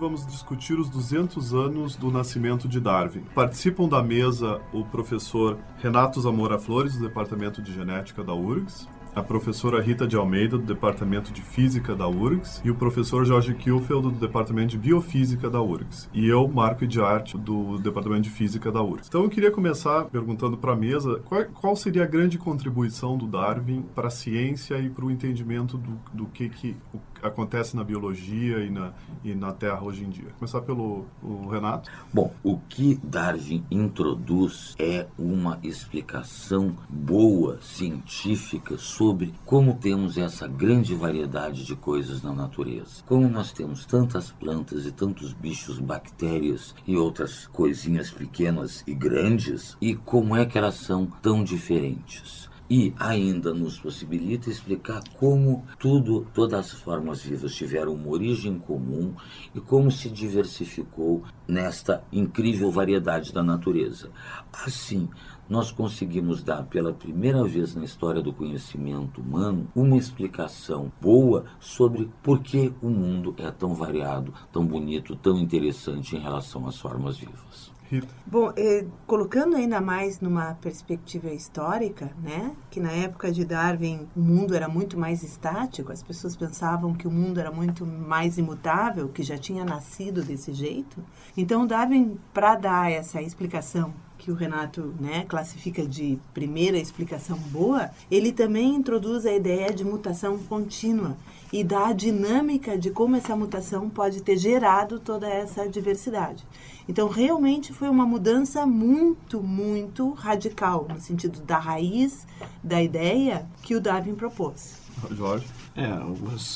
[0.00, 3.22] Vamos discutir os 200 anos do nascimento de Darwin.
[3.34, 9.22] Participam da mesa o professor Renato Zamora Flores, do Departamento de Genética da URGS, a
[9.22, 14.02] professora Rita de Almeida, do Departamento de Física da URGS, e o professor Jorge Kielfeld,
[14.04, 16.08] do Departamento de Biofísica da URGS.
[16.14, 19.08] E eu, Marco de Arte, do Departamento de Física da URGS.
[19.08, 23.26] Então eu queria começar perguntando para a mesa qual, qual, seria a grande contribuição do
[23.26, 26.76] Darwin para a ciência e para o entendimento do, do que, que
[27.22, 28.92] acontece na biologia e na,
[29.24, 30.30] e na Terra hoje em dia.
[30.38, 31.06] Começar pelo
[31.50, 31.90] Renato.
[32.12, 40.94] Bom, o que Darwin introduz é uma explicação boa, científica, sobre como temos essa grande
[40.94, 43.02] variedade de coisas na natureza.
[43.06, 49.76] Como nós temos tantas plantas e tantos bichos, bactérias e outras coisinhas pequenas e grandes,
[49.80, 56.24] e como é que elas são tão diferentes e ainda nos possibilita explicar como tudo,
[56.32, 59.12] todas as formas vivas tiveram uma origem comum
[59.52, 64.10] e como se diversificou nesta incrível variedade da natureza.
[64.52, 65.08] Assim,
[65.48, 72.08] nós conseguimos dar pela primeira vez na história do conhecimento humano uma explicação boa sobre
[72.22, 77.18] por que o mundo é tão variado, tão bonito, tão interessante em relação às formas
[77.18, 77.79] vivas.
[77.90, 78.06] Rita.
[78.24, 84.20] Bom, eh, colocando ainda mais numa perspectiva histórica, né, que na época de Darwin o
[84.20, 89.08] mundo era muito mais estático, as pessoas pensavam que o mundo era muito mais imutável,
[89.08, 91.02] que já tinha nascido desse jeito.
[91.36, 97.90] Então Darwin, para dar essa explicação que o Renato né, classifica de primeira explicação boa,
[98.10, 101.16] ele também introduz a ideia de mutação contínua
[101.52, 106.46] e dá a dinâmica de como essa mutação pode ter gerado toda essa diversidade.
[106.90, 112.26] Então, realmente foi uma mudança muito, muito radical, no sentido da raiz
[112.64, 114.80] da ideia que o Darwin propôs.
[115.12, 115.46] Jorge?
[115.76, 115.88] É,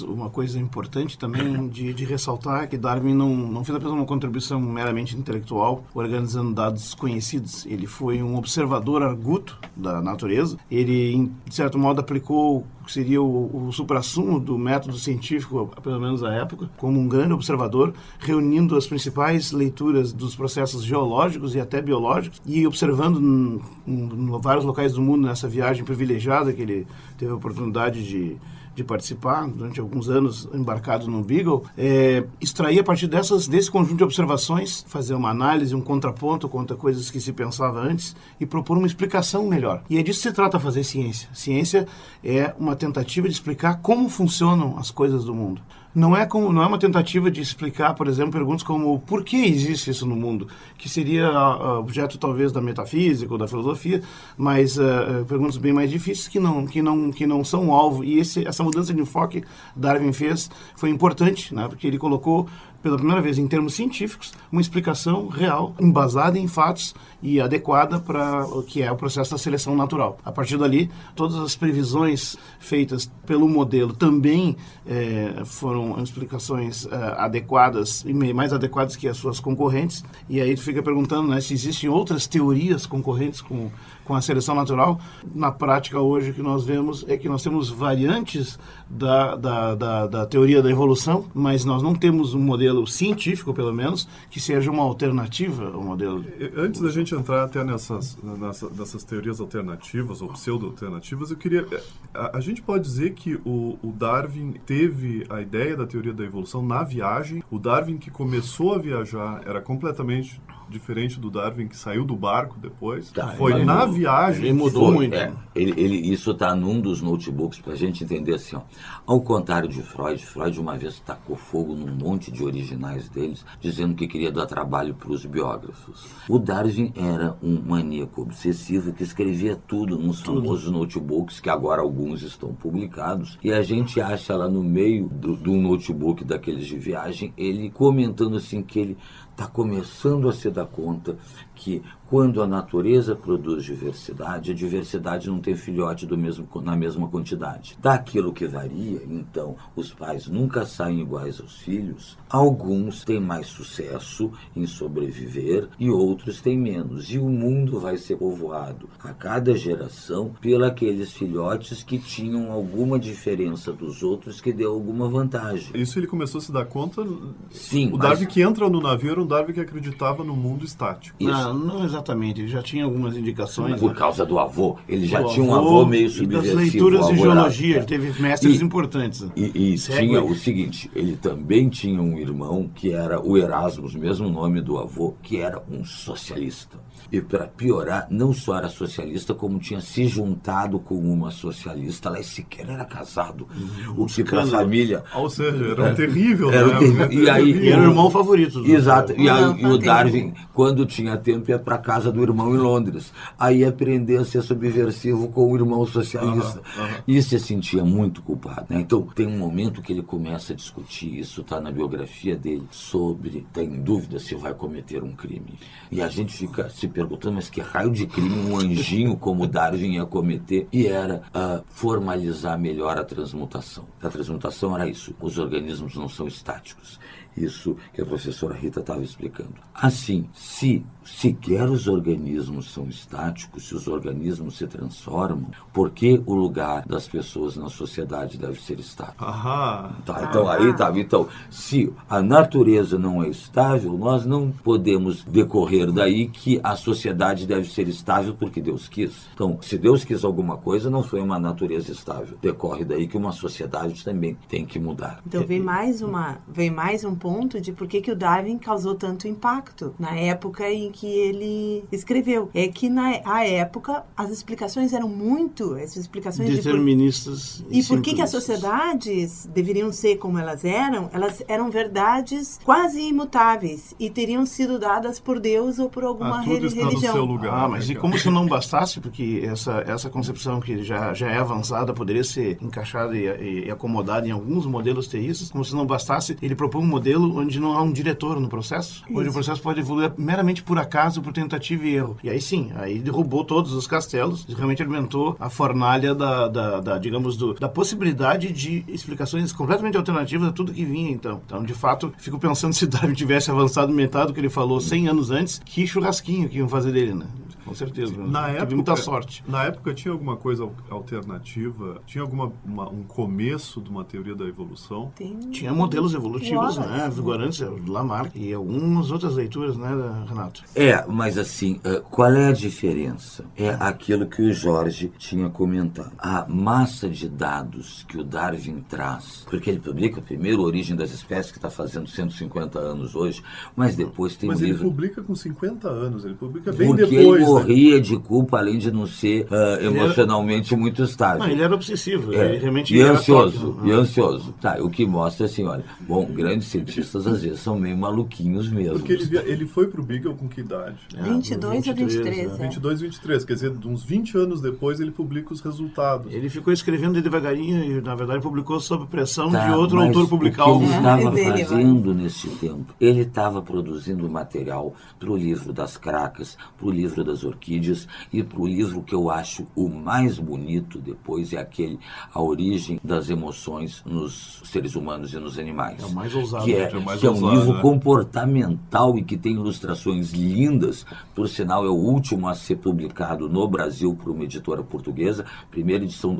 [0.04, 4.04] uma coisa importante também de, de ressaltar é que Darwin não, não fez apenas uma
[4.04, 7.64] contribuição meramente intelectual, organizando dados conhecidos.
[7.66, 10.58] Ele foi um observador arguto da natureza.
[10.70, 16.22] Ele, de certo modo, aplicou que seria o, o supra-sumo do método científico, pelo menos
[16.22, 21.81] à época, como um grande observador, reunindo as principais leituras dos processos geológicos e até
[21.81, 26.86] biológicos e observando em vários locais do mundo nessa viagem privilegiada que ele
[27.16, 28.36] teve a oportunidade de
[28.75, 33.99] de participar, durante alguns anos embarcado no Beagle, é, extrair a partir dessas, desse conjunto
[33.99, 38.77] de observações, fazer uma análise, um contraponto contra coisas que se pensava antes e propor
[38.77, 39.83] uma explicação melhor.
[39.89, 41.29] E é disso que se trata fazer ciência.
[41.33, 41.87] Ciência
[42.23, 45.62] é uma tentativa de explicar como funcionam as coisas do mundo
[45.94, 49.37] não é, como, não é uma tentativa de explicar, por exemplo, perguntas como por que
[49.44, 54.03] existe isso no mundo, que seria uh, objeto talvez da metafísica ou da filosofia,
[54.37, 58.03] mas uh, perguntas bem mais difíceis que não, que não, que não são alvo.
[58.03, 59.44] E esse, essa mudança de enfoque
[59.77, 62.49] Darwin fez foi importante, né, porque ele colocou
[62.84, 68.45] pela primeira vez em termos científicos, uma explicação real, embasada em fatos e adequada para
[68.45, 70.19] o que é o processo da seleção natural.
[70.22, 74.55] A partir dali, todas as previsões feitas pelo modelo também
[74.87, 80.05] é, foram explicações é, adequadas e mais adequadas que as suas concorrentes.
[80.28, 83.71] E aí tu fica perguntando né, se existem outras teorias concorrentes com
[84.05, 85.00] com a seleção natural.
[85.34, 88.59] Na prática, hoje, o que nós vemos é que nós temos variantes
[88.89, 93.73] da, da, da, da teoria da evolução, mas nós não temos um modelo científico, pelo
[93.73, 96.25] menos, que seja uma alternativa ao modelo.
[96.57, 101.67] Antes da gente entrar até nessas, nessa, nessas teorias alternativas ou pseudo-alternativas, eu queria.
[102.12, 106.25] A, a, gente pode dizer que o, o Darwin teve a ideia da teoria da
[106.25, 107.43] evolução na viagem.
[107.50, 112.58] O Darwin que começou a viajar era completamente diferente do Darwin que saiu do barco
[112.58, 113.11] depois.
[113.11, 114.44] Tá, foi na viagem.
[114.44, 115.14] Ele mudou foi, muito.
[115.14, 118.56] É, ele, ele, isso está num dos notebooks para a gente entender assim.
[118.56, 118.62] Ó.
[119.06, 123.94] Ao contrário de Freud, Freud uma vez tacou fogo num monte de originais deles, dizendo
[123.94, 126.06] que queria dar trabalho para os biógrafos.
[126.28, 130.40] O Darwin era um maníaco obsessivo que escrevia tudo nos tudo.
[130.40, 133.38] famosos notebooks, que agora alguns estão publicados.
[133.43, 138.37] E a gente acha lá no meio do, do notebook daqueles de viagem, ele comentando
[138.37, 138.99] assim que ele
[139.34, 141.16] está começando a se dar conta
[141.54, 147.08] que quando a natureza produz diversidade, a diversidade não tem filhote do mesmo, na mesma
[147.08, 147.76] quantidade.
[147.81, 152.16] Daquilo que varia, então, os pais nunca saem iguais aos filhos.
[152.28, 157.10] Alguns têm mais sucesso em sobreviver e outros têm menos.
[157.10, 162.96] E o mundo vai ser povoado a cada geração pelos aqueles filhotes que tinham alguma
[162.96, 165.70] diferença dos outros que deu alguma vantagem.
[165.75, 167.04] Isso ele começou a se dar conta?
[167.50, 167.92] Sim.
[167.92, 171.17] O Darwin que entra no navio era um Darwin que acreditava no mundo estático.
[171.19, 171.31] Isso.
[171.31, 172.43] Não, não exatamente.
[172.43, 173.81] Ele já tinha algumas indicações.
[173.81, 173.99] Por né?
[173.99, 174.76] causa do avô.
[174.88, 176.53] Ele já tinha um avô meio subversivo.
[176.53, 177.76] E das leituras de geologia.
[177.76, 179.26] Ele teve mestres e, importantes.
[179.35, 184.29] E, e tinha o seguinte, ele também tinha um irmão que era o Erasmus, mesmo
[184.29, 186.79] nome do avô, que era um socialista.
[187.12, 192.23] E para piorar, não só era socialista, como tinha se juntado com uma socialista, ela
[192.23, 193.47] sequer era casado.
[193.56, 194.03] Uhum.
[194.03, 195.05] O que para a família.
[195.15, 196.79] Ou seja, era um terrível, era né?
[196.79, 197.12] terrível.
[197.12, 198.61] E, aí, e era o irmão favorito.
[198.61, 199.13] Do Exato.
[199.16, 203.12] E, aí, e o Darwin, quando tinha tempo, ia para casa do irmão em Londres.
[203.38, 206.61] Aí aprender a ser subversivo com o irmão socialista.
[206.76, 206.90] Uhum, uhum.
[207.06, 208.66] E se sentia muito culpado.
[208.70, 208.81] Né?
[208.81, 213.46] Então, tem um momento que ele começa a discutir, isso está na biografia dele, sobre,
[213.52, 215.58] tem dúvida se vai cometer um crime.
[215.90, 219.94] E a gente fica se perguntando, mas que raio de crime um anjinho como Darwin
[219.94, 220.67] ia cometer?
[220.72, 223.84] E era uh, formalizar melhor a transmutação.
[224.02, 226.99] A transmutação era isso: os organismos não são estáticos.
[227.36, 229.54] Isso que a professora Rita estava explicando.
[229.75, 236.35] Assim, se sequer os organismos são estáticos, se os organismos se transformam, por que o
[236.35, 239.25] lugar das pessoas na sociedade deve ser estático?
[239.25, 239.93] Aham.
[240.05, 240.93] Tá, então aí tá.
[240.95, 247.47] Então, se a natureza não é estável, nós não podemos decorrer daí que a sociedade
[247.47, 249.29] deve ser estável porque Deus quis.
[249.35, 252.37] Então, se Deus quis alguma coisa, não foi uma natureza estável.
[252.41, 255.21] Decorre daí que uma sociedade também tem que mudar.
[255.27, 258.95] Então vem mais uma, vem mais um ponto de por que, que o Darwin causou
[258.95, 262.50] tanto impacto na época em que ele escreveu.
[262.55, 267.58] É que na a época as explicações eram muito, as explicações deterministas.
[267.58, 267.75] De por...
[267.75, 271.11] E, e por que, que as sociedades deveriam ser como elas eram?
[271.12, 276.43] Elas eram verdades quase imutáveis e teriam sido dadas por Deus ou por alguma ah,
[276.43, 276.88] tudo religião.
[276.88, 280.61] Está no seu lugar, ah, mas e como se não bastasse, porque essa, essa concepção
[280.61, 285.06] que já, já é avançada poderia ser encaixada e, e, e acomodada em alguns modelos
[285.06, 288.41] teístas, como se não bastasse, ele propõe um modelo modelo onde não há um diretor
[288.41, 289.19] no processo, Isso.
[289.19, 292.16] onde o processo pode evoluir meramente por acaso, por tentativa e erro.
[292.22, 296.98] E aí sim, aí derrubou todos os castelos, realmente alimentou a fornalha da, da, da
[296.98, 301.40] digamos, do, da possibilidade de explicações completamente alternativas a tudo que vinha então.
[301.44, 305.08] Então, de fato, fico pensando se Darwin tivesse avançado metade do que ele falou 100
[305.08, 307.26] anos antes, que churrasquinho que iam fazer dele, né?
[307.64, 308.14] Com certeza.
[308.16, 309.44] Na Tive época, muita sorte.
[309.49, 312.00] Na época tinha alguma coisa alternativa?
[312.06, 315.12] Tinha alguma uma, um começo de uma teoria da evolução?
[315.16, 315.38] Tem...
[315.50, 317.11] Tinha modelos evolutivos, né?
[317.12, 319.88] Vigorantes, Lamarck e algumas outras leituras, né,
[320.28, 320.62] Renato?
[320.75, 321.81] É, mas assim,
[322.11, 323.44] qual é a diferença?
[323.56, 326.12] É aquilo que o Jorge tinha comentado.
[326.19, 331.12] A massa de dados que o Darwin traz, porque ele publica primeiro a Origem das
[331.12, 333.43] Espécies, que está fazendo 150 anos hoje,
[333.76, 334.88] mas depois tem mas um ele livro...
[334.88, 339.06] publica com 50 anos, ele publica bem porque depois morria de culpa, além de não
[339.06, 340.81] ser uh, emocionalmente era...
[340.81, 341.41] muito estável.
[341.41, 342.47] Não, ele era obsessivo, é.
[342.47, 344.55] ele realmente e ansioso, e ansioso.
[344.61, 348.99] Tá, o que mostra assim, olha, bom, grandes cientistas às vezes são meio maluquinhos mesmo.
[348.99, 350.97] Porque ele, via, ele foi pro Beagle com que idade?
[351.17, 352.53] É, 22 a 23.
[352.53, 352.59] Né?
[352.59, 356.33] 22 e 23, quer dizer, uns 20 anos depois ele publica os resultados.
[356.33, 360.67] Ele ficou escrevendo devagarinho e, na verdade, publicou sob pressão tá, de outro autor publicar
[360.67, 362.94] o que ele estava é, fazendo nesse tempo?
[363.01, 368.43] Ele estava produzindo material para o livro das cracas, para o livro das orquídeas, e
[368.43, 371.98] para o livro que eu acho o mais bonito depois é aquele
[372.32, 376.03] A Origem das Emoções nos Seres Humanos e nos Animais.
[376.03, 376.65] É o mais ousado.
[376.65, 377.82] Que é, é, mais que é um ousado, livro né?
[377.82, 381.05] comportamental e que tem ilustrações lindas.
[381.34, 385.44] Por sinal, é o último a ser publicado no Brasil por uma editora portuguesa.
[385.70, 386.34] Primeira edição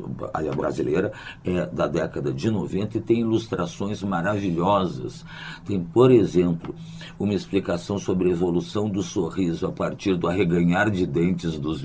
[0.55, 1.11] brasileira
[1.43, 5.25] é da década de 90 e tem ilustrações maravilhosas.
[5.65, 6.75] Tem, por exemplo,
[7.19, 11.81] uma explicação sobre a evolução do sorriso a partir do arreganhar de dentes dos,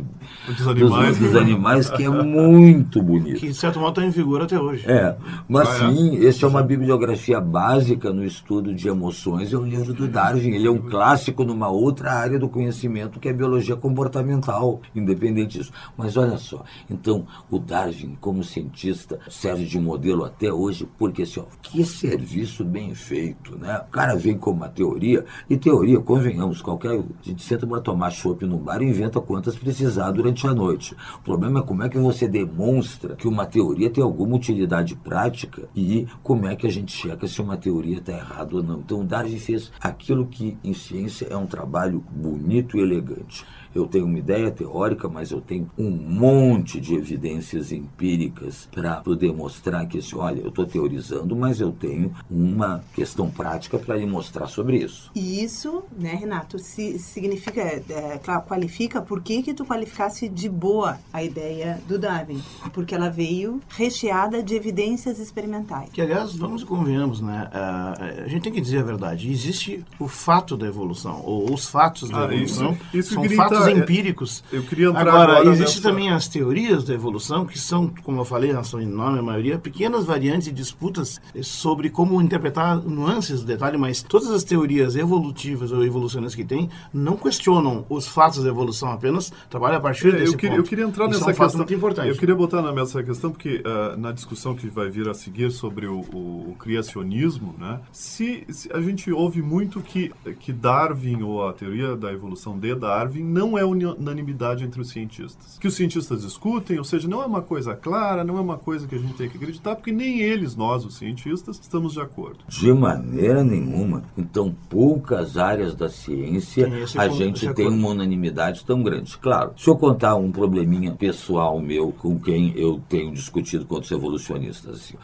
[0.46, 3.40] dos, animais, dos, dos animais que é muito bonito.
[3.40, 4.84] Que, de certo modo, está em vigor até hoje.
[4.90, 5.16] É,
[5.48, 5.92] mas ah, é?
[5.92, 10.50] sim, esse é uma bibliografia básica no estudo de emoções, é o livro do Darwin.
[10.50, 15.58] Ele é um clássico numa outra área do conhecimento, que é a biologia comportamental, independente
[15.58, 15.72] disso.
[15.96, 21.40] Mas olha só, então, o Darwin, como cientista, serve de modelo até hoje, porque, assim,
[21.40, 23.80] ó, que serviço bem feito, né?
[23.88, 26.90] O cara vem com uma teoria, e teoria, convenhamos, qualquer.
[26.90, 30.94] A gente senta para tomar chopp no bar e inventa quantas precisar durante a noite.
[31.16, 35.68] O problema é como é que você demonstra que uma teoria tem alguma utilidade prática
[35.74, 38.80] e como é que a gente checa se uma teoria está errada ou não.
[38.80, 43.44] Então, Darwin fez aquilo que em ciência é um trabalho bonito e elegante.
[43.74, 49.32] Eu tenho uma ideia teórica, mas eu tenho um monte de evidências empíricas para poder
[49.32, 54.06] mostrar que, assim, olha, eu estou teorizando, mas eu tenho uma questão prática para lhe
[54.06, 55.10] mostrar sobre isso.
[55.14, 60.98] E isso, né, Renato, se, significa, é, qualifica, por que que tu qualificasse de boa
[61.12, 62.42] a ideia do Darwin?
[62.72, 65.90] Porque ela veio recheada de evidências experimentais.
[65.90, 67.48] Que, aliás, vamos e convenhamos, né?
[67.52, 69.30] a gente tem que dizer a verdade.
[69.30, 72.72] Existe o fato da evolução, ou os fatos da ah, evolução.
[72.92, 74.42] Isso, isso são fatos é, empíricos.
[74.52, 75.88] Eu queria entrar agora, agora existe nessa...
[75.88, 80.04] também as teorias da evolução, que são, como eu falei, na sua enorme maioria, pequenas
[80.04, 85.84] variantes e disputas sobre como interpretar nuances do detalhe, mas todas as teorias evolutivas ou
[85.84, 90.32] evolucionistas que tem não questionam os fatos da evolução, apenas trabalham a partir é, desse
[90.32, 90.66] eu queria, ponto.
[90.66, 91.58] Eu queria entrar Isso nessa é um questão.
[91.58, 92.08] Muito importante.
[92.08, 95.14] Eu queria botar na mesa essa questão, porque uh, na discussão que vai vir a
[95.14, 100.52] seguir sobre o, o, o criacionismo, né, se, se, a gente ouve muito que, que
[100.52, 105.58] Darwin, ou a teoria da evolução de Darwin, não é unanimidade entre os cientistas.
[105.58, 108.86] Que os cientistas discutem, ou seja, não é uma coisa clara, não é uma coisa
[108.86, 112.38] que a gente tem que acreditar, porque nem eles, nós, os cientistas, estamos de acordo.
[112.48, 114.02] De maneira nenhuma.
[114.16, 119.16] Então, poucas áreas da ciência a gente tem uma unanimidade tão grande.
[119.18, 123.90] Claro, se eu contar um probleminha pessoal meu com quem eu tenho discutido com os
[123.90, 124.94] evolucionistas, assim,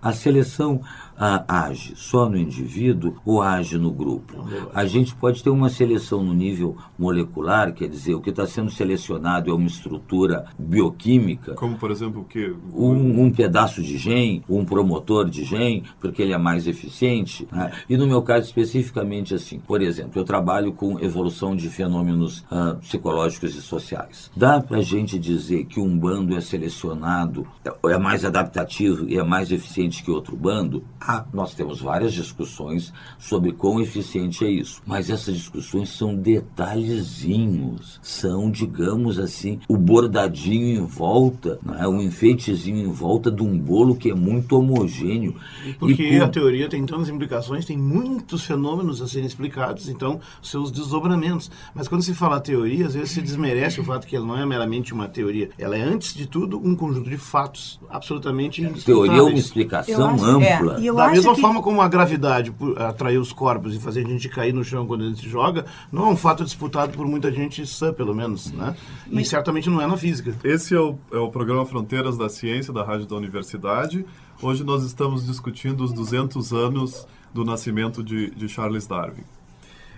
[0.00, 0.80] a seleção
[1.18, 4.44] ah, age só no indivíduo ou age no grupo?
[4.74, 8.70] A gente pode ter uma seleção no nível molecular, quer dizer, o que está sendo
[8.70, 11.54] selecionado é uma estrutura bioquímica.
[11.54, 12.54] Como, por exemplo, o que?
[12.74, 17.46] Um, um pedaço de gene, um promotor de gene, porque ele é mais eficiente.
[17.50, 17.72] Né?
[17.88, 22.76] E no meu caso, especificamente assim, por exemplo, eu trabalho com evolução de fenômenos ah,
[22.80, 24.30] psicológicos e sociais.
[24.36, 27.46] Dá para a gente dizer que um bando é selecionado,
[27.84, 30.84] é mais adaptativo e é mais eficiente que outro bando?
[31.08, 38.00] Ah, nós temos várias discussões sobre quão eficiente é isso, mas essas discussões são detalhezinhos,
[38.02, 41.86] são, digamos assim, o bordadinho em volta, né?
[41.86, 45.36] um enfeitezinho em volta de um bolo que é muito homogêneo.
[45.78, 50.72] Porque e, a teoria tem tantas implicações, tem muitos fenômenos a serem explicados, então seus
[50.72, 51.50] desdobramentos.
[51.72, 54.44] Mas quando se fala teoria, às vezes se desmerece o fato que ela não é
[54.44, 59.22] meramente uma teoria, ela é antes de tudo um conjunto de fatos absolutamente Teoria é
[59.22, 60.78] uma explicação acho, ampla.
[60.80, 61.40] É, da mesma que...
[61.40, 65.04] forma como a gravidade atrair os corpos e fazer a gente cair no chão quando
[65.04, 68.52] a gente se joga, não é um fato disputado por muita gente sã, pelo menos,
[68.52, 68.74] né?
[69.10, 69.28] E Mas...
[69.28, 70.34] certamente não é na física.
[70.42, 74.04] Esse é o, é o programa Fronteiras da Ciência da Rádio da Universidade.
[74.42, 79.24] Hoje nós estamos discutindo os 200 anos do nascimento de, de Charles Darwin.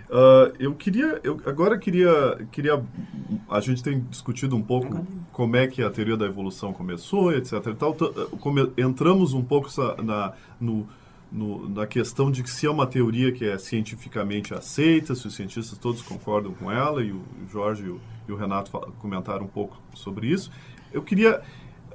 [0.09, 2.83] Uh, eu queria, eu agora queria, queria,
[3.49, 7.53] a gente tem discutido um pouco como é que a teoria da evolução começou, etc.
[7.67, 7.95] E tal.
[8.41, 9.69] Come, entramos um pouco
[10.03, 10.89] na, no,
[11.31, 15.35] no, na questão de que se é uma teoria que é cientificamente aceita, se os
[15.35, 19.49] cientistas todos concordam com ela, e o Jorge e o, e o Renato comentaram um
[19.49, 20.51] pouco sobre isso.
[20.91, 21.43] Eu queria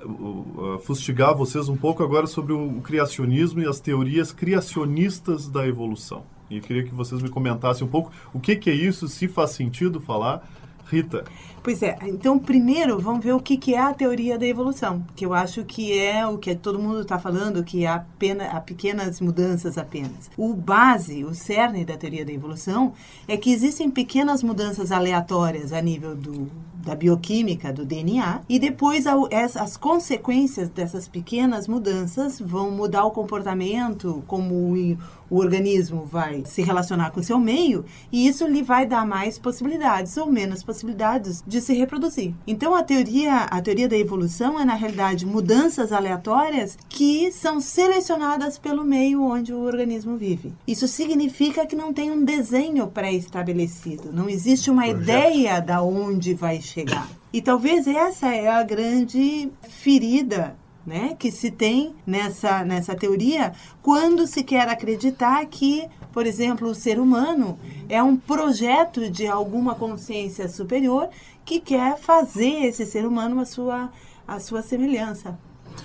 [0.05, 6.31] uh, fustigar vocês um pouco agora sobre o criacionismo e as teorias criacionistas da evolução.
[6.49, 9.51] E queria que vocês me comentassem um pouco o que, que é isso, se faz
[9.51, 10.43] sentido falar.
[10.85, 11.23] Rita.
[11.63, 15.25] Pois é, então primeiro vamos ver o que, que é a teoria da evolução, que
[15.25, 19.21] eu acho que é o que todo mundo está falando, que há, pena, há pequenas
[19.21, 20.29] mudanças apenas.
[20.35, 22.93] O base, o cerne da teoria da evolução
[23.29, 26.51] é que existem pequenas mudanças aleatórias a nível do,
[26.83, 34.23] da bioquímica do DNA e depois as consequências dessas pequenas mudanças vão mudar o comportamento,
[34.27, 34.97] como o,
[35.29, 39.39] o organismo vai se relacionar com o seu meio e isso lhe vai dar mais
[39.39, 42.33] possibilidades ou menos possibilidades de se reproduzir.
[42.45, 48.57] Então a teoria, a teoria da evolução é na realidade mudanças aleatórias que são selecionadas
[48.57, 50.53] pelo meio onde o organismo vive.
[50.67, 55.01] Isso significa que não tem um desenho pré-estabelecido, não existe uma Projeto.
[55.01, 57.07] ideia da onde vai chegar.
[57.31, 64.27] E talvez essa é a grande ferida né, que se tem nessa, nessa teoria quando
[64.27, 70.49] se quer acreditar que, por exemplo, o ser humano é um projeto de alguma consciência
[70.49, 71.09] superior
[71.45, 73.91] que quer fazer esse ser humano a sua,
[74.27, 75.37] a sua semelhança.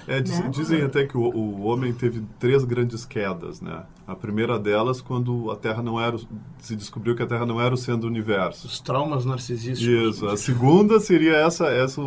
[0.08, 0.48] É, diz, né?
[0.48, 3.82] Dizem até que o, o, homem teve três grandes quedas, né?
[4.06, 6.16] A primeira delas, quando a Terra não era,
[6.58, 8.66] se descobriu que a Terra não era o centro do universo.
[8.66, 10.16] Os traumas narcisísticos.
[10.16, 10.26] Isso.
[10.26, 12.00] A segunda seria essa, essa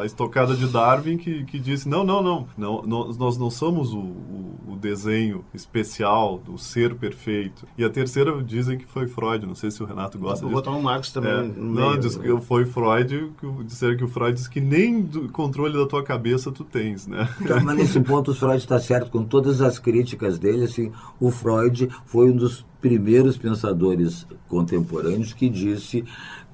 [0.00, 3.98] a estocada de Darwin que, que disse não, não, não, não, nós não somos o,
[3.98, 7.66] o, desenho especial do ser perfeito.
[7.78, 10.62] E a terceira dizem que foi Freud, não sei se o Renato gosta Vou disso.
[10.62, 11.32] botar um Marx também.
[11.32, 11.98] É, não, meio.
[11.98, 15.86] diz que foi Freud, que disseram que o Freud diz que nem do controle da
[15.86, 17.28] tua cabeça tu tens, né?
[17.40, 20.64] Então, mas nesse ponto o Freud está certo com todas as críticas dele.
[20.64, 20.90] Assim,
[21.20, 26.04] o Freud foi um dos primeiros pensadores contemporâneos que disse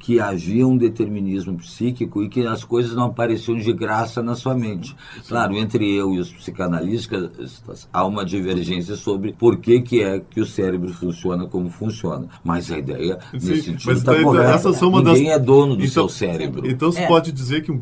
[0.02, 4.52] que havia um determinismo psíquico e que as coisas não apareciam de graça na sua
[4.52, 4.96] mente.
[5.28, 10.40] Claro, entre eu e os psicanalistas há uma divergência sobre por que, que é que
[10.40, 12.26] o cérebro funciona como funciona.
[12.42, 14.50] Mas a ideia, Sim, nesse sentido, está então, correta.
[14.50, 16.68] essas são uma das- Ninguém é dono do Então- seu cérebro.
[16.68, 17.06] Então se É.
[17.06, 17.78] pode dizer que um,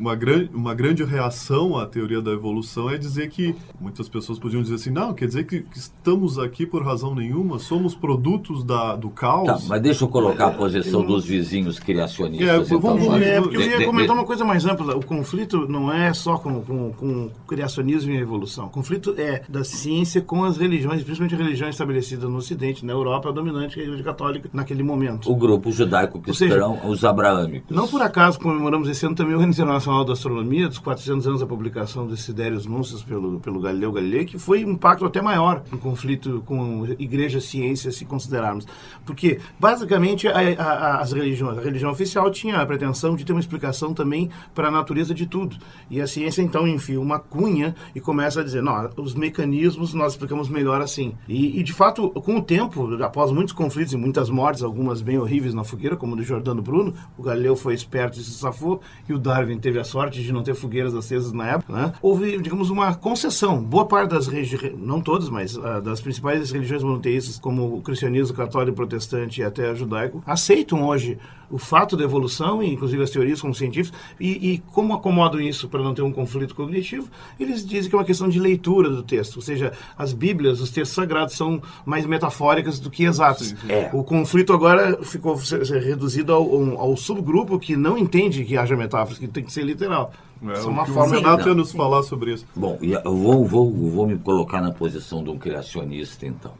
[0.00, 4.62] uma, gran- uma grande reação à teoria da evolução é dizer que muitas pessoas podiam
[4.62, 8.96] dizer assim, não, quer dizer que, que estamos aqui por razão nenhuma, somos produtos da,
[8.96, 9.46] do caos.
[9.46, 12.48] Tá, mas deixa eu colocar a posição dos vizinhos criacionistas.
[12.48, 14.96] É, vamos- então, É, eu ia comentar uma coisa mais ampla.
[14.96, 18.66] O conflito não é só com, com, com criacionismo e a evolução.
[18.66, 22.92] O conflito é da ciência com as religiões, principalmente a religião estabelecida no Ocidente, na
[22.92, 25.30] Europa, a dominante, a igreja católica, naquele momento.
[25.30, 27.74] O grupo judaico-cristão, os abraâmicos.
[27.74, 31.40] Não por acaso comemoramos esse ano também o Ano Internacional da Astronomia, dos 400 anos
[31.40, 35.62] da publicação dos Sidérios Núncios pelo, pelo Galileu Galilei, que foi um impacto até maior
[35.70, 38.66] no conflito com igreja e ciência, se considerarmos.
[39.04, 41.12] Porque, basicamente, a, a- as
[41.50, 45.26] a religião oficial tinha a pretensão de ter uma explicação também para a natureza de
[45.26, 45.56] tudo.
[45.90, 50.12] E a ciência, então, enfia uma cunha e começa a dizer, não, os mecanismos nós
[50.12, 51.14] explicamos melhor assim.
[51.28, 55.18] E, e, de fato, com o tempo, após muitos conflitos e muitas mortes, algumas bem
[55.18, 59.12] horríveis na fogueira, como do Jordano Bruno, o Galileu foi esperto e se safou, e
[59.12, 61.92] o Darwin teve a sorte de não ter fogueiras acesas na época, né?
[62.00, 63.62] houve, digamos, uma concessão.
[63.62, 68.36] Boa parte das religiões, não todas, mas ah, das principais religiões monoteístas, como o cristianismo,
[68.36, 71.18] católico, protestante e até judaico, aceitam hoje
[71.52, 75.68] o fato da evolução, e inclusive as teorias como científicos, e, e como acomodam isso
[75.68, 77.08] para não ter um conflito cognitivo,
[77.38, 80.70] eles dizem que é uma questão de leitura do texto, ou seja, as Bíblias, os
[80.70, 83.54] textos sagrados são mais metafóricas do que exatos.
[83.68, 83.90] É.
[83.92, 85.38] O conflito agora ficou
[85.82, 90.10] reduzido ao, ao subgrupo que não entende que haja metáforas, que tem que ser literal.
[90.44, 91.48] É, Isso é uma forma Sim.
[91.48, 92.46] ia nos falar sobre isso.
[92.56, 96.52] Bom, eu vou, vou, vou me colocar na posição de um criacionista, então,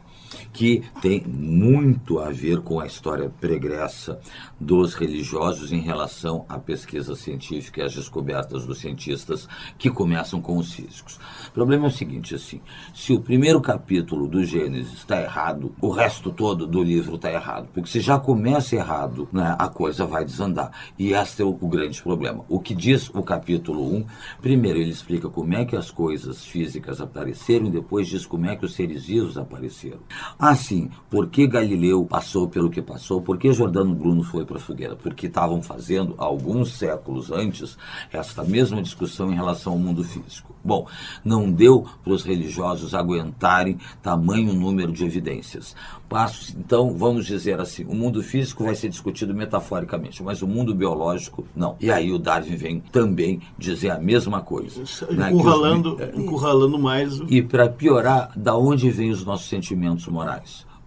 [0.53, 4.19] que tem muito a ver com a história pregressa
[4.59, 10.57] dos religiosos em relação à pesquisa científica e às descobertas dos cientistas que começam com
[10.57, 11.19] os físicos.
[11.47, 12.61] O problema é o seguinte, assim,
[12.93, 17.67] se o primeiro capítulo do Gênesis está errado, o resto todo do livro está errado.
[17.73, 20.71] Porque se já começa errado, né, a coisa vai desandar.
[20.97, 22.45] E esse é o, o grande problema.
[22.47, 24.05] O que diz o capítulo 1,
[24.41, 28.55] primeiro ele explica como é que as coisas físicas apareceram e depois diz como é
[28.55, 29.99] que os seres vivos apareceram.
[30.45, 33.21] Assim, por que Galileu passou pelo que passou?
[33.21, 34.93] Por que Jordano Bruno foi para a fogueira?
[34.93, 37.77] Porque estavam fazendo, alguns séculos antes,
[38.11, 40.53] esta mesma discussão em relação ao mundo físico.
[40.61, 40.85] Bom,
[41.23, 45.75] não deu para os religiosos aguentarem tamanho número de evidências.
[46.09, 50.75] Passos, então, vamos dizer assim, o mundo físico vai ser discutido metaforicamente, mas o mundo
[50.75, 51.75] biológico, não.
[51.79, 54.81] E aí o Darwin vem também dizer a mesma coisa.
[54.81, 57.19] né, que os- Encurralando, encurralando mais.
[57.29, 60.32] e para piorar, da onde vêm os nossos sentimentos morais?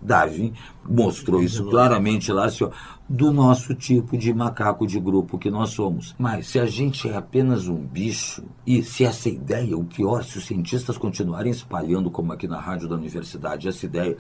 [0.01, 0.53] Darwin
[0.85, 2.71] mostrou isso claramente lá, ó,
[3.09, 6.15] do nosso tipo de macaco de grupo que nós somos.
[6.19, 10.39] Mas se a gente é apenas um bicho, e se essa ideia, o pior, se
[10.39, 14.17] os cientistas continuarem espalhando, como aqui na rádio da universidade, essa ideia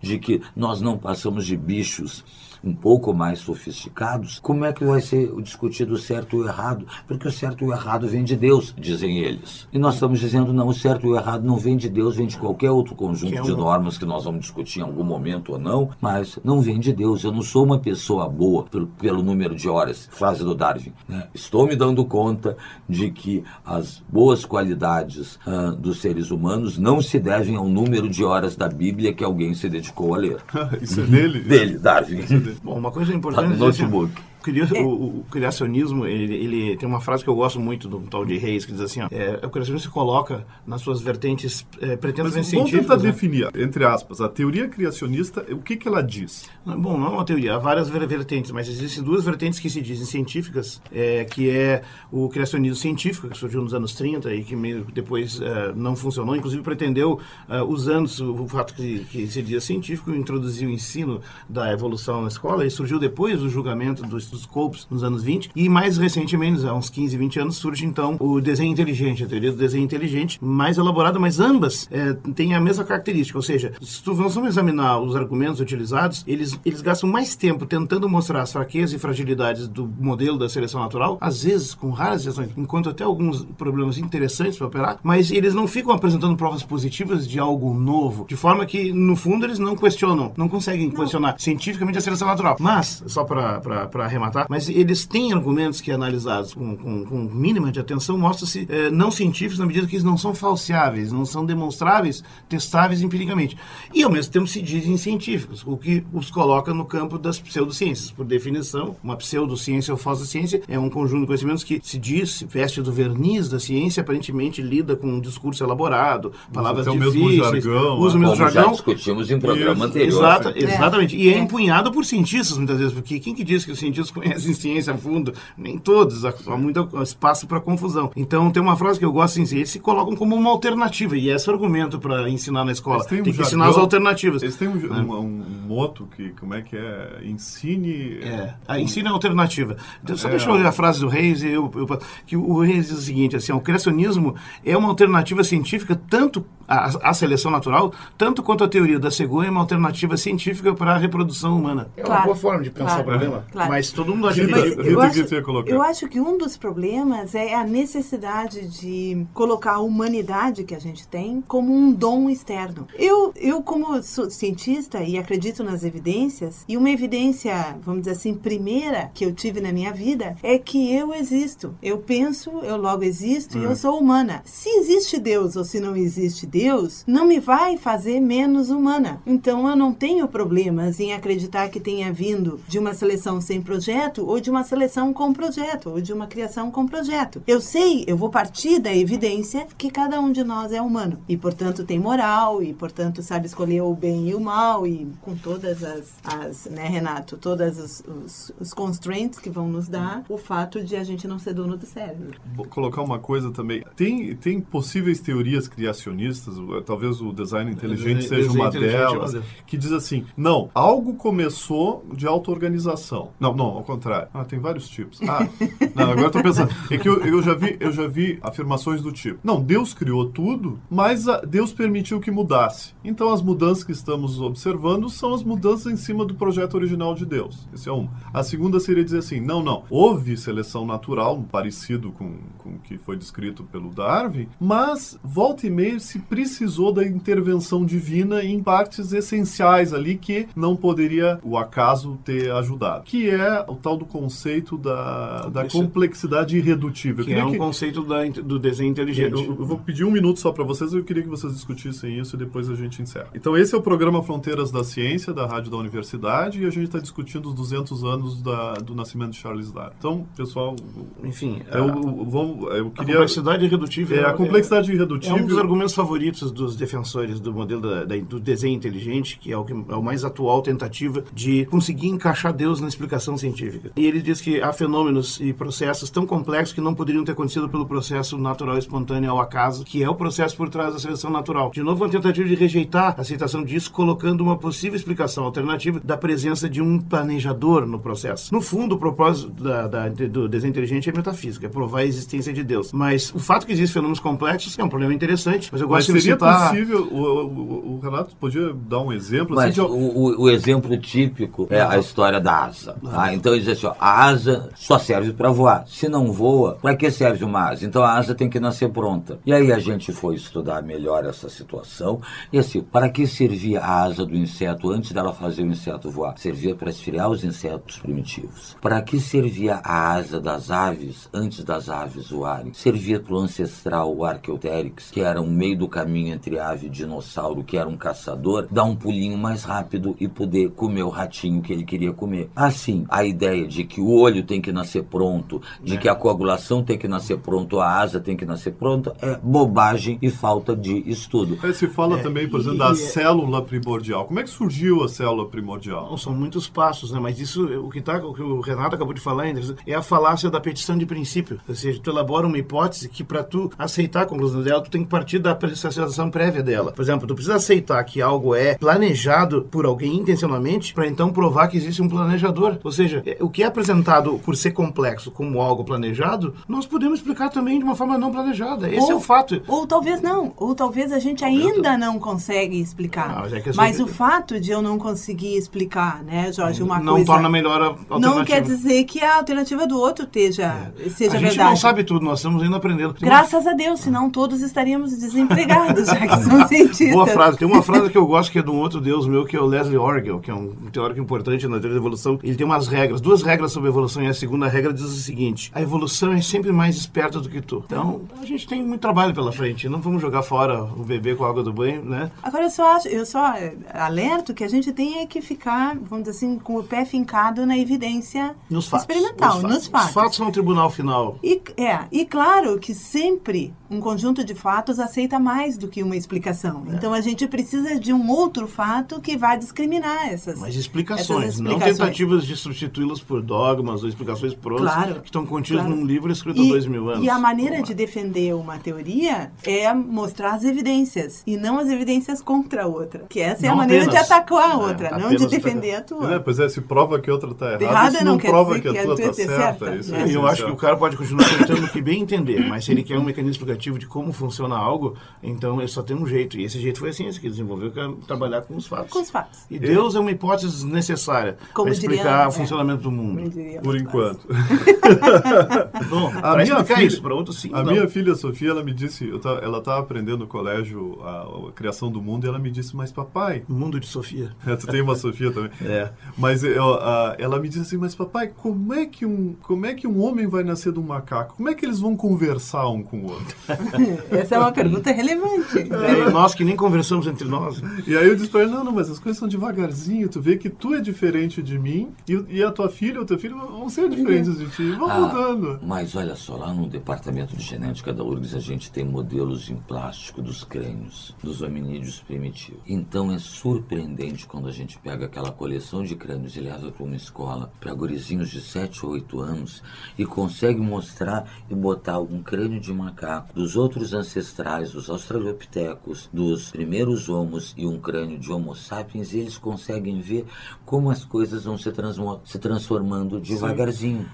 [0.00, 2.24] de que nós não passamos de bichos
[2.62, 6.86] um pouco mais sofisticados, como é que vai ser discutido o certo e o errado?
[7.06, 9.68] Porque o certo e o errado vem de Deus, dizem eles.
[9.72, 12.26] E nós estamos dizendo, não, o certo e o errado não vem de Deus, vem
[12.26, 15.58] de qualquer outro conjunto é de normas que nós vamos discutir em algum momento ou
[15.58, 17.22] não, mas não vem de Deus.
[17.22, 20.92] Eu não sou uma pessoa boa pelo, pelo número de horas, frase do Darwin.
[21.08, 21.28] né?
[21.34, 22.56] Estou me dando conta
[22.88, 28.24] de que as boas qualidades ah, dos seres humanos não se devem ao número de
[28.24, 30.36] horas da Bíblia que alguém se dedicou a ler.
[30.80, 31.40] isso é dele?
[31.40, 32.24] Dele, Darwin.
[32.62, 34.27] Bom, uma coisa Tá importante no é dizer assim, notebook.
[34.50, 38.00] O cria- o, o criacionismo, ele, ele tem uma frase que eu gosto muito do
[38.00, 41.66] tal de Reis, que diz assim, ó, é, o criacionismo se coloca nas suas vertentes
[41.80, 43.02] é, Mas pretensamente vamos tentar científicas.
[43.02, 43.10] né?
[43.10, 46.48] definir, entre aspas, a teoria criacionista, o que, que ela diz?
[46.64, 49.80] Bom, não é uma teoria, há várias ver- vertentes, mas existem duas vertentes que se
[49.80, 54.54] dizem científicas, é, que é o criacionismo científico, que surgiu nos anos 30 e que
[54.56, 58.06] meio que depois é, não funcionou, inclusive pretendeu, é, usando
[58.42, 62.70] o fato que, que se dizia científico, introduzir o ensino da evolução na escola, e
[62.70, 66.88] surgiu depois do julgamento dos, dos Scopes nos anos 20, e mais recentemente, há uns
[66.88, 71.18] 15, 20 anos, surge então o desenho inteligente, a teoria do desenho inteligente, mais elaborada,
[71.18, 75.60] mas ambas é, têm a mesma característica, ou seja, se tu vamos examinar os argumentos
[75.60, 80.48] utilizados, eles, eles gastam mais tempo tentando mostrar as fraquezas e fragilidades do modelo da
[80.48, 85.30] seleção natural, às vezes com raras exceções, enquanto até alguns problemas interessantes para operar, mas
[85.30, 89.58] eles não ficam apresentando provas positivas de algo novo, de forma que, no fundo, eles
[89.58, 90.94] não questionam, não conseguem não.
[90.94, 92.56] questionar cientificamente a seleção natural.
[92.60, 97.80] Mas, só para arrematar, mas eles têm argumentos que, analisados com, com, com mínima de
[97.80, 102.22] atenção, mostram-se eh, não científicos na medida que eles não são falseáveis, não são demonstráveis,
[102.48, 103.56] testáveis empiricamente.
[103.94, 108.10] E, ao mesmo tempo, se dizem científicos, o que os coloca no campo das pseudociências.
[108.10, 112.44] Por definição, uma pseudociência ou falsa ciência é um conjunto de conhecimentos que se diz,
[112.48, 117.28] veste do verniz da ciência, aparentemente lida com um discurso elaborado, palavras usa difíceis, o
[117.28, 118.64] mesmo jargão, usa o mesmo jargão.
[118.64, 120.08] já discutimos em programa Isso, anterior.
[120.18, 120.64] Exata, É.
[120.64, 121.16] Exatamente.
[121.16, 121.38] E é, É.
[121.38, 124.96] empunhado por cientistas, muitas vezes, porque quem que diz que os cientistas conhecem ciência a
[124.98, 125.32] fundo?
[125.56, 128.10] Nem todos, há, muito espaço para confusão.
[128.16, 131.30] Então, tem uma frase que eu gosto, assim, eles se colocam como uma alternativa, e
[131.30, 133.04] esse é o argumento para ensinar na escola.
[133.04, 134.42] Tem, um que ensinar jargão- as alternativas.
[134.42, 137.20] Eles têm um, um, um moto que, como é que é?
[137.24, 138.18] Ensine...
[138.22, 139.76] É, a ensino é alternativa.
[140.02, 140.32] Então, só É.
[140.32, 143.02] deixa eu ler a frase do Reis, e eu, eu- que o Reis diz o
[143.02, 148.64] seguinte, assim, o criacionismo é uma alternativa científica tanto à, à seleção natural, tanto quanto
[148.64, 151.88] a teoria da cegonha é uma alternativa científica para a reprodução humana.
[151.96, 152.24] É uma Claro.
[152.24, 153.02] boa forma de pensar Claro.
[153.02, 153.44] o problema.
[153.50, 153.70] Claro.
[153.70, 154.88] Mas todo mundo acha Rita, que...
[154.88, 155.70] Eu acho, que você ia colocar?
[155.70, 160.78] eu acho que um dos problemas é a necessidade de colocar a humanidade que a
[160.78, 162.86] gente tem como um dom externo.
[162.94, 168.34] Eu, eu como sou cientista e acredito nas evidências, e uma evidência, vamos dizer assim,
[168.34, 171.74] primeira que eu tive na minha vida é que eu existo.
[171.82, 174.42] Eu penso, eu logo existo e eu sou humana.
[174.44, 179.20] Se existe Deus ou se não existe Deus, não me vai fazer menos humana.
[179.26, 183.87] Então eu não tenho problemas em acreditar que tenha vindo de uma seleção sem projeto
[184.26, 187.42] ou de uma seleção com projeto ou de uma criação com projeto.
[187.46, 191.36] Eu sei, eu vou partir da evidência que cada um de nós é humano e,
[191.36, 195.82] portanto, tem moral e, portanto, sabe escolher o bem e o mal e com todas
[195.82, 200.82] as, as né, Renato, todas os, os, os constraints que vão nos dar o fato
[200.82, 202.38] de a gente não ser dono do cérebro.
[202.54, 203.82] Vou colocar uma coisa também.
[203.96, 209.08] Tem, tem possíveis teorias criacionistas, o- talvez o design inteligente Design- seja uma inteligente é
[209.08, 209.46] uma delas, delas.
[209.66, 213.30] que diz assim: não, algo começou de auto-organização.
[213.38, 214.28] Não, não, ao contrário.
[214.34, 215.20] Ah, tem vários tipos.
[215.22, 215.46] Ah,
[215.94, 216.70] não, agora tô pensando.
[216.90, 220.26] É que eu, eu, já vi, eu já vi afirmações do tipo: não, Deus criou
[220.26, 222.94] tudo, mas a- Deus permitiu que mudasse.
[223.04, 227.24] Então as mudanças que estamos observando são as mudanças em cima do projeto original de
[227.24, 227.68] Deus.
[227.72, 228.08] Esse é um.
[228.32, 232.98] A segunda seria dizer assim: não, não, houve seleção natural, parecido com, com o que
[232.98, 239.12] foi descrito pelo Darwin, mas volta e meia se precisou da intervenção divina em partes
[239.12, 243.04] essenciais ali que não poderia o acaso ter ajudado.
[243.04, 247.24] Que é o tal do conceito da, da Complexi- complexidade irredutível.
[247.24, 249.32] Que é um que- conceito da, do desenho inteligente.
[249.32, 252.36] eu, eu vou pedir um minuto só para vocês, eu queria que vocês discutissem isso
[252.36, 253.28] e depois a gente encerra.
[253.34, 256.84] Então, esse é o programa Fronteiras da Ciência, da Rádio da Universidade, e a gente
[256.86, 259.92] está discutindo os 200 anos da- do nascimento de Charles Darwin.
[259.98, 260.74] Então, pessoal,
[261.22, 263.14] Enfim, eu, a, eu- vamos- eu a queria...
[263.14, 265.36] complexidade irredutível É, a complexidade É irredutível...
[265.44, 269.56] um dos argumentos favoritos dos defensores do modelo da- da- do desenho inteligente, que é
[269.56, 273.57] o, que, é o mais atual tentativa de conseguir encaixar Deus na explicação científica.
[273.96, 277.68] E ele diz que há fenômenos e processos tão complexos que não poderiam ter acontecido
[277.68, 281.70] pelo processo natural espontâneo ao acaso, que é o processo por trás da seleção natural.
[281.72, 286.16] De novo, uma tentativa de rejeitar a aceitação disso, colocando uma possível explicação alternativa da
[286.16, 288.52] presença de um planejador no processo.
[288.52, 292.52] No fundo, o propósito da- da- do desenho inteligente é metafísica, é provar a existência
[292.52, 292.92] de Deus.
[292.92, 296.12] Mas o fato que existem fenômenos complexos é um problema interessante, mas eu Mas gosto
[296.14, 296.70] de seria citar...
[296.70, 299.54] possível, o, o- o Renato podia dar um exemplo?
[299.56, 302.96] Mas assim, o, de- o- o exemplo típico é a história da asa.
[303.02, 303.32] tá?
[303.34, 305.84] Então ele diz assim: ó, a asa só serve para voar.
[305.86, 307.86] Se não voa, para que serve uma asa?
[307.86, 309.38] Então a asa tem que nascer pronta.
[309.44, 312.20] E aí a gente foi estudar melhor essa situação.
[312.52, 316.36] E assim, para que servia a asa do inseto antes dela fazer o inseto voar?
[316.38, 318.76] Servia para esfriar os insetos primitivos.
[318.80, 322.72] Para que servia a asa das aves antes das aves voarem?
[322.72, 326.90] Servia para o ancestral o Archaeopteryx, que era um meio do caminho entre ave e
[326.90, 331.62] dinossauro, que era um caçador, dar um pulinho mais rápido e poder comer o ratinho
[331.62, 332.50] que ele queria comer.
[332.54, 336.82] Assim, a ideia de que o olho tem que nascer pronto, de que a coagulação
[336.82, 341.02] tem que nascer pronto, a asa tem que nascer pronta, é bobagem e falta de
[341.10, 341.58] estudo.
[341.62, 344.24] É, se fala também, por exemplo, e- da e- célula primordial.
[344.24, 346.08] Como é que surgiu a célula primordial?
[346.10, 347.20] Não, são muitos passos, né?
[347.20, 350.02] Mas isso, o que, tá, o que o Renato acabou de falar, Anderson, é a
[350.02, 351.60] falácia da petição de princípio.
[351.68, 355.02] Ou seja, tu elabora uma hipótese que para tu aceitar a conclusão dela, tu tem
[355.02, 356.92] que partir da apreciação prévia dela.
[356.92, 361.68] Por exemplo, tu precisa aceitar que algo é planejado por alguém intencionalmente para então provar
[361.68, 362.78] que existe um planejador.
[362.82, 366.86] Ou seja, seja, é, o que é apresentado por ser complexo como algo planejado, nós
[366.86, 368.88] podemos explicar também de uma forma não planejada.
[368.88, 369.62] Esse ou, é o fato.
[369.68, 370.52] Ou talvez não.
[370.56, 373.28] Ou talvez a gente ainda não consegue explicar.
[373.28, 376.98] Não, mas é mas eu- o fato de eu não conseguir explicar, né, Jorge, uma
[376.98, 377.26] não coisa...
[377.26, 378.18] torna melhor a alternativa.
[378.20, 381.70] Não quer dizer que a alternativa do outro esteja, seja a gente verdade.
[381.70, 383.14] não sabe tudo, nós estamos ainda aprendendo.
[383.14, 387.10] Tem uma- Graças a Deus, senão todos estaríamos desempregados, já que são cientistas.
[387.12, 387.58] Boa frase.
[387.58, 389.60] Tem uma frase que eu gosto que é de um outro deus meu, que é
[389.60, 392.38] o Leslie Orgel, que é um teórico importante na teoria da evolução.
[392.42, 395.70] Ele tem umas regras, duas regras sobre evolução, e a segunda regra diz o seguinte:
[395.74, 397.82] a evolução é sempre mais esperta do que tu.
[397.86, 399.88] Então, a gente tem muito trabalho pela frente.
[399.88, 402.30] Não vamos jogar fora o bebê com a água do banho, né?
[402.42, 405.96] Agora eu só acho, eu só eh, alerto que a gente tem é que ficar,
[405.96, 409.02] vamos dizer assim, com o pé fincado na evidência Nos fatos.
[409.04, 410.08] experimental, nos fatos.
[410.08, 411.38] Os fatos são o tribunal final.
[411.42, 416.16] E, é, e claro que sempre um conjunto de fatos aceita mais do que uma
[416.16, 416.84] explicação.
[416.90, 416.94] É.
[416.94, 421.60] Então a gente precisa de um outro fato que vai discriminar essas, Mas explicações, essas
[421.60, 421.98] não explicações.
[421.98, 422.56] tentativas de
[422.98, 425.96] substituí-las por dogmas ou explicações prontas Claro, que estão contidas claro.
[425.96, 427.24] num livro escrito há E, dois mil anos.
[427.24, 432.42] e a maneira de defender uma teoria é mostrar as evidências e não as evidências
[432.42, 433.24] contra a outra.
[433.28, 434.30] Que essa é a Não maneira de apenas.
[434.30, 436.34] atacar a É, outra, não apenas de defender a tua.
[436.34, 438.88] É, pois é, se prova que outra está errada, Errada isso não não, prova que
[438.88, 439.56] a que a tua está é certa.
[439.86, 440.24] certa, Isso né?
[440.28, 443.02] é Eu acho que o cara pode continuar tentando que bem entender, mas se ele
[443.02, 446.58] quer um mecanismo explicativo de como funciona algo, então ele só tem um jeito.
[446.58, 449.10] E esse jeito foi a ciência que desenvolveu, que é trabalhar com os fatos.
[449.12, 449.60] Com os fatos.
[449.70, 452.48] E Deus é uma hipótese necessária para explicar é.
[452.48, 453.50] o funcionamento do mundo.
[453.82, 454.46] Por enquanto.
[456.08, 457.70] Bom, A para minha filha- isso, para outros sim.
[457.72, 457.92] A não.
[457.92, 461.72] minha filha Sofia, ela me disse, eu tá- ela estava aprendendo no colégio a, a
[461.72, 464.52] criação do mundo e ela me disse, mas papai, Mundo de Sofia.
[464.80, 465.70] tu tem uma Sofia também.
[465.88, 466.10] É.
[466.36, 469.94] Mas eu, a- ela me disse assim, mas papai, como é que um, como é
[469.94, 471.56] que um homem vai nascer de um macaco?
[471.56, 473.56] Como é que eles vão conversar um com o outro?
[474.30, 475.78] Essa é uma pergunta relevante.
[475.78, 477.80] É, nós que nem conversamos entre nós.
[478.06, 480.56] E aí eu disse pra ele, não, não, mas as coisas são devagarzinho, tu vê
[480.56, 483.88] que tu é diferente de mim e, e a tua filha ou teu filho vão
[483.88, 485.80] ser diferentes de ti, vão Ah, mudando.
[485.82, 489.74] Mas olha só, lá no departamento de genética da URGS a gente tem modelos em
[489.76, 492.80] plástico dos crânios dos hominídeos primitivos.
[492.86, 497.16] Então é surpreendente quando a gente pega aquela coleção de crânios e leva para uma
[497.16, 499.82] escola para gurizinhos de 7 ou 8 anos
[500.16, 506.70] e consegue mostrar e botar um crânio de macaco dos outros ancestrais, dos australopitecos, dos
[506.70, 510.46] primeiros homos e um crânio de homo sapiens e eles conseguem ver
[510.86, 514.26] como as coisas vão se, transmo- se transformando devagarzinho.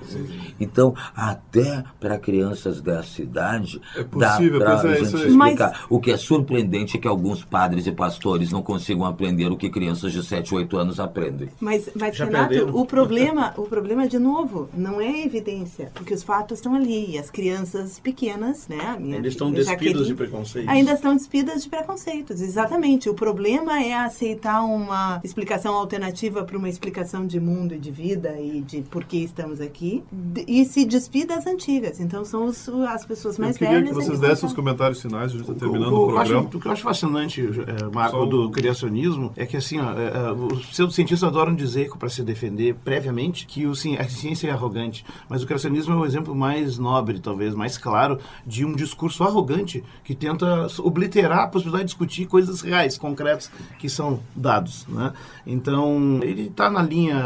[0.59, 5.87] Então, até para crianças dessa idade, É possível, dá para é, gente explicar.
[5.89, 9.71] O que é surpreendente é que alguns padres e pastores não consigam aprender o que
[9.71, 11.49] crianças de 7, 8 anos aprendem.
[11.61, 12.77] Mas, mas Já Renato, perderam.
[12.77, 17.19] o problema, o problema de novo, não é evidência, porque os fatos estão ali e
[17.19, 18.97] as crianças pequenas, né?
[18.99, 20.71] minha Eles estão despidos Jaqueline, de preconceitos.
[20.71, 23.09] Ainda estão despidas de preconceitos, exatamente.
[23.09, 28.24] O problema é aceitar uma explicação alternativa para uma explicação de mundo e de vida
[28.41, 32.01] e de por que estamos aqui d- e se despir das antigas.
[32.01, 33.89] Então são os- as pessoas mais eu queria velhas.
[33.91, 36.31] que vocês dessem os comentários finais, a gente está terminando o, o, o eu acho-
[36.31, 36.49] programa.
[36.55, 39.93] o que eu acho fascinante, é, Marco, Só um- do criacionismo, é que assim, ó,
[39.93, 44.51] é, os pseudocientistas adoram dizer, para se defender previamente, que o, sim, a ciência é
[44.51, 45.05] arrogante.
[45.29, 49.83] Mas o criacionismo é o exemplo mais nobre, talvez, mais claro, de um discurso arrogante
[50.03, 54.87] que tenta obliterar a possibilidade de discutir coisas reais, concretas, que são dados.
[54.89, 55.13] Né?
[55.47, 57.23] Então, ele está na linha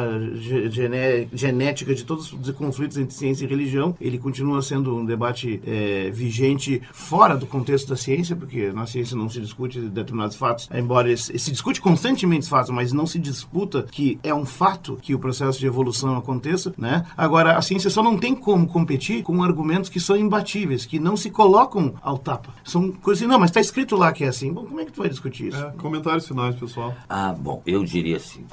[0.83, 3.97] gené- genética de todos os conflitos entre ciência e religião.
[4.01, 9.17] Ele continua sendo um debate é, vigente fora do contexto da ciência, porque na ciência
[9.17, 13.19] não se discute determinados fatos, embora se, se discute constantemente os fatos, mas não se
[13.19, 16.73] disputa que é um fato que o processo de evolução aconteça.
[16.79, 17.05] Né?
[17.17, 21.17] Agora, a ciência só não tem como competir com argumentos que são imbatíveis, que não
[21.17, 22.55] se colocam ao tapa.
[22.65, 24.53] São coisas assim, não, mas está escrito lá que é assim.
[24.53, 25.59] Bom, como é que tu vai discutir isso?
[25.59, 26.95] É, comentários finais, pessoal.
[27.09, 28.45] Ah, bom, eu diria assim,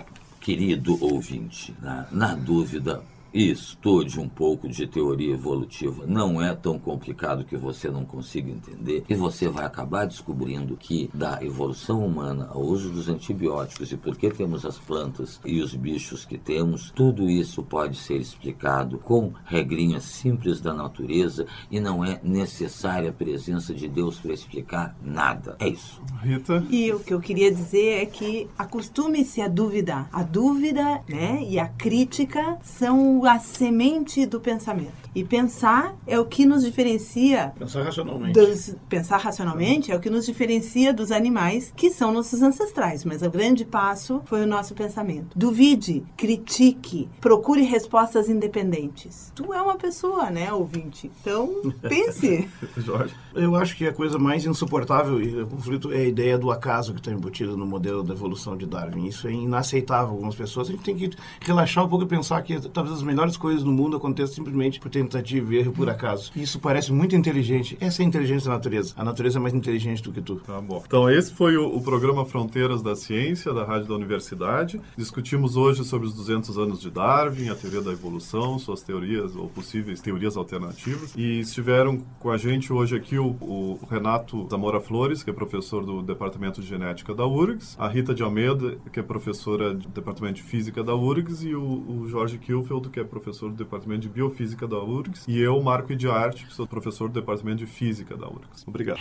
[0.46, 3.02] querido ouvinte, na, na dúvida,
[3.36, 6.06] estude um pouco de teoria evolutiva.
[6.08, 11.10] Não é tão complicado que você não consiga entender e você vai acabar descobrindo que
[11.14, 15.76] da evolução humana ao uso dos antibióticos e por que temos as plantas e os
[15.76, 22.04] bichos que temos, tudo isso pode ser explicado com regrinhas simples da natureza e não
[22.04, 25.58] é necessária a presença de Deus para explicar nada.
[25.60, 26.02] É isso.
[26.22, 26.66] Rita?
[26.70, 30.08] E o que eu queria dizer é que acostume-se a duvidar.
[30.12, 35.06] A dúvida né, e a crítica são o a semente do pensamento.
[35.14, 37.54] E pensar é o que nos diferencia.
[37.58, 38.34] Pensar racionalmente.
[38.34, 43.06] Dos, pensar racionalmente é o que nos diferencia dos animais que são nossos ancestrais.
[43.06, 45.38] Mas o grande passo foi o nosso pensamento.
[45.38, 49.32] Duvide, critique, procure respostas independentes.
[49.34, 51.12] Tu é uma pessoa, né, ouvinte?
[51.22, 52.50] Então, pense.
[52.78, 53.16] Jorge.
[53.36, 56.94] Eu acho que a coisa mais insuportável e o conflito é a ideia do acaso
[56.94, 59.08] que está embutida no modelo da evolução de Darwin.
[59.08, 60.70] Isso é inaceitável algumas pessoas.
[60.70, 63.74] A gente tem que relaxar um pouco e pensar que talvez as melhores coisas no
[63.74, 66.32] mundo aconteçam simplesmente por tentativa e erro por acaso.
[66.36, 67.78] Isso parece muito inteligente.
[67.82, 68.94] Essa é a inteligência da natureza.
[68.96, 70.38] A natureza é mais inteligente do que tu.
[70.38, 70.82] Tá bom.
[70.86, 74.80] Então, esse foi o, o programa Fronteiras da Ciência, da Rádio da Universidade.
[74.98, 79.48] Discutimos hoje sobre os 200 anos de Darwin, a teoria da evolução, suas teorias ou
[79.50, 81.14] possíveis teorias alternativas.
[81.16, 85.86] E estiveram com a gente hoje aqui o, o Renato Zamora Flores, que é professor
[85.86, 90.36] do Departamento de Genética da URGS, a Rita de Almeida, que é professora do Departamento
[90.36, 94.10] de Física da URGS, e o, o Jorge Kilfeld, que é professor do Departamento de
[94.10, 98.28] Biofísica da URGS, e eu, Marco Idiarte, que sou professor do Departamento de Física da
[98.28, 98.64] URGS.
[98.68, 99.00] Obrigado.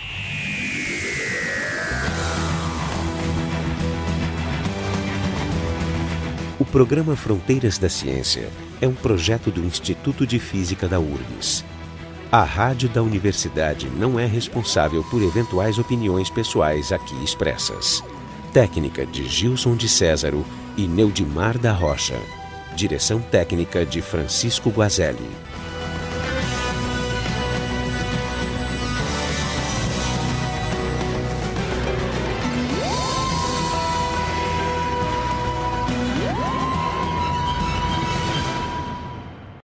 [6.58, 8.48] O programa Fronteiras da Ciência
[8.80, 11.64] é um projeto do Instituto de Física da URGS.
[12.34, 18.02] A rádio da universidade não é responsável por eventuais opiniões pessoais aqui expressas.
[18.52, 20.44] Técnica de Gilson de Césaro
[20.76, 22.20] e Neudimar da Rocha.
[22.74, 25.30] Direção técnica de Francisco Guazelli.